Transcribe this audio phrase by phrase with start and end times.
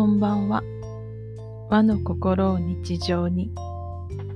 [0.00, 0.62] こんばんは。
[1.68, 3.52] 和の心を日常に、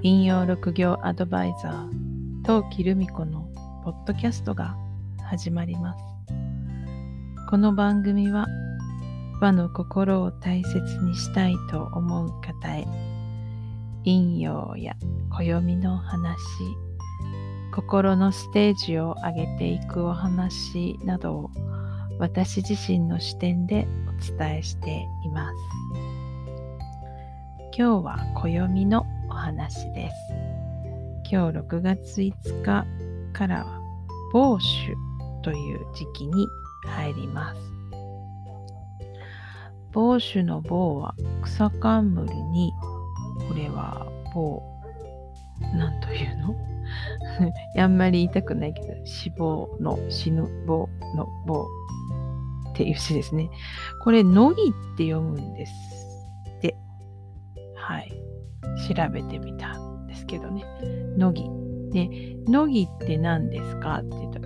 [0.03, 3.48] 引用六行アドバイザー、陶器留美子の
[3.82, 4.77] ポッドキャストが
[5.23, 6.05] 始まります。
[7.48, 8.46] この番組は、
[9.41, 12.87] 和の心を大切にしたいと思う方へ、
[14.05, 14.95] 引用や
[15.31, 16.37] 暦の話、
[17.73, 21.51] 心のステージを上げていくお話などを
[22.18, 25.54] 私自身の視点でお伝えしています。
[27.77, 30.14] 今日は暦のお話です。
[31.30, 32.87] 今日6月5日
[33.32, 33.80] からは
[34.32, 34.95] 某種
[35.42, 36.46] という時期に
[36.87, 37.60] 入ります。
[39.90, 42.73] 某種の某は草冠に
[43.48, 44.62] これは某
[45.76, 46.54] なんというの？
[47.82, 51.66] あんまり言いたくないけど死亡の死ぬ棒の棒
[52.74, 53.49] っていう詩ですね。
[54.02, 55.73] これ、乃木って読むんです
[56.59, 56.76] って。
[57.76, 58.12] はい。
[58.88, 60.65] 調べてみたんですけどね。
[61.16, 61.49] 乃木。
[61.93, 62.09] で、
[62.49, 64.00] 乃木って何ですか？
[64.00, 64.41] って言うと、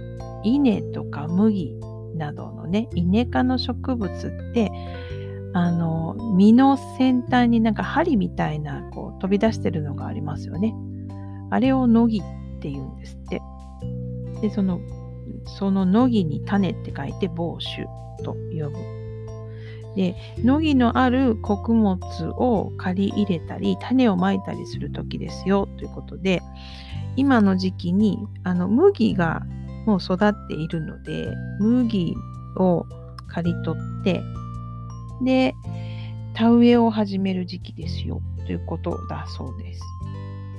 [0.44, 1.74] 稲とか麦
[2.14, 4.70] などのね、稲科の植物って、
[5.54, 10.74] あの、実の先端になんか針みたいな、こう、飛び出してるのがありますよね。
[11.50, 13.40] あれを乃木って言うんですって。
[14.42, 14.78] で、その、
[15.56, 17.68] その乃木に種って書いて帽子
[18.22, 18.98] と呼ぶ。
[19.96, 21.98] で、乃木のある穀物
[22.36, 26.40] を借り入れたり、種をまいたりする時ですよということで、
[27.16, 29.42] 今の時期にあの麦が
[29.86, 32.14] もう育っているので、麦
[32.56, 32.86] を
[33.26, 34.22] 刈り取って、
[35.24, 35.54] で、
[36.34, 39.82] 田植えを始める時期ですよということだそうです。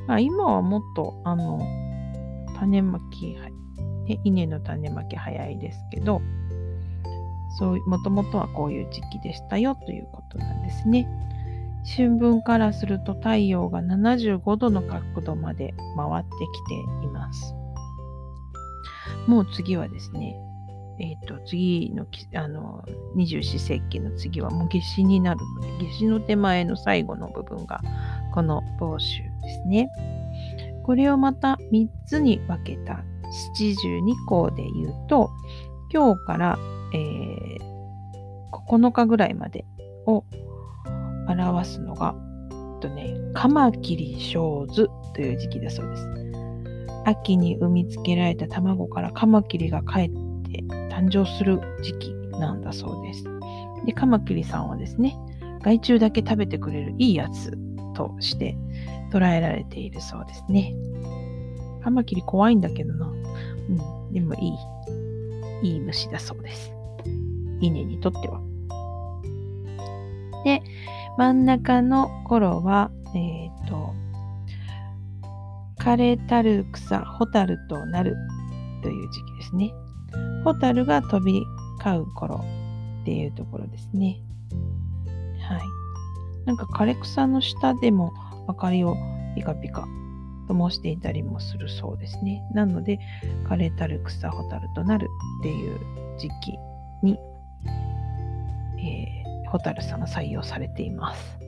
[0.07, 1.61] まあ、今はもっとあの
[2.57, 3.37] 種まき、
[4.23, 6.21] 稲の種まき早いですけど、
[7.57, 11.07] そう、もともとはこういう時期でしたよということなんですね。
[11.95, 17.56] 春分からすると太陽が75度の角度まで回ってきています。
[19.28, 20.35] もう次はですね、
[21.00, 22.05] えっ、ー、と、次の、
[22.35, 22.84] あの、
[23.16, 27.81] 二十四節気の次はもう夏至になるので、夏至の手前の最後の部分が、
[28.34, 29.89] この房州ですね。
[30.84, 35.29] これをまた3つに分けた七十二項で言うと、
[35.91, 36.59] 今日から
[36.94, 37.59] えー、
[38.51, 39.66] 9日ぐらいまで
[40.06, 40.25] を
[41.28, 42.16] 表すのが、
[42.81, 46.07] とね、カマキリ小図という時期だそうです。
[47.06, 50.09] 秋に産みつけられた卵からカマキリが帰っ
[50.51, 50.63] て
[50.94, 53.23] 誕生する時期なんだそうです。
[53.85, 55.16] で、カマキリさんはですね、
[55.61, 57.51] 害虫だけ食べてくれるいいやつ
[57.96, 58.57] として
[59.11, 60.73] 捉えられているそうですね。
[61.89, 63.07] カマキリ怖いんだけどな。
[63.07, 63.11] う
[64.11, 64.55] ん、でもい
[65.63, 66.72] い、いい虫だそうです。
[67.61, 68.39] 稲にとっては。
[70.44, 70.61] で、
[71.17, 73.95] 真ん中の頃は、えっ、ー、と、
[75.79, 78.16] 枯れたる草、ホタルとなる
[78.83, 79.73] という時期ですね。
[80.44, 81.41] ホタルが飛び
[81.79, 82.45] 交う頃
[83.01, 84.22] っていうところですね。
[85.41, 85.61] はい。
[86.45, 88.13] なんか枯れ草の下でも
[88.47, 88.95] 明かりを
[89.35, 89.88] ピカピカ
[90.49, 92.43] 灯していたりもするそうですね。
[92.53, 92.99] なので、
[93.47, 95.07] 枯れたる草、ホタルとなる
[95.39, 95.79] っていう
[96.17, 96.57] 時期
[97.03, 97.17] に
[98.81, 101.39] えー、ホタルさんが採用されています。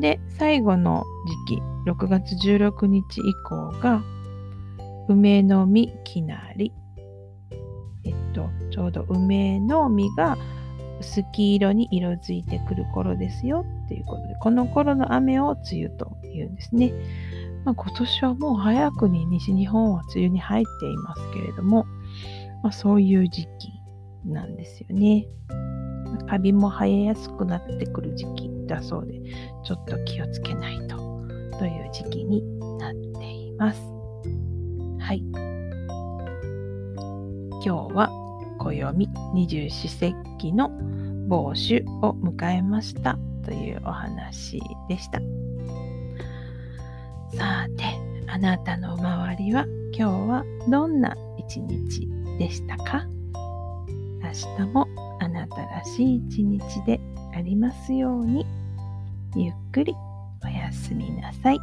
[0.00, 1.04] で、最後の
[1.48, 4.02] 時期、6月16日以降が、
[5.08, 6.72] 梅の実きなり。
[8.04, 10.36] えっと、ちょうど梅の実が
[11.00, 16.92] 薄黄色に色づいてくる頃ですよっていうことで、この頃の雨を梅雨というんですね。
[17.66, 21.84] まあ、今年はもう早くに西日本は梅雨に入っていますけれども、
[22.62, 23.48] まあ、そういう時期
[24.24, 25.26] なんですよね。
[26.28, 29.20] カビも生えやすくなってくる時期だそうで、
[29.64, 30.96] ちょっと気をつけないと
[31.58, 32.42] という時期に
[32.78, 33.80] なっています。
[35.00, 35.18] はい。
[37.64, 38.08] 今日は
[38.58, 40.70] 暦二十四節気の
[41.26, 45.20] 帽子を迎えましたというお話でした。
[47.34, 47.84] さて、
[48.28, 52.08] あなたの周りは今日はどんな一日
[52.38, 53.06] でしたか？
[54.22, 54.86] 明日も
[55.20, 57.00] あなたらしい一日で
[57.34, 58.46] ありますように
[59.34, 59.94] ゆっくり
[60.44, 61.58] おやすみなさい。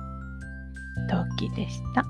[1.09, 2.05] トウキでした。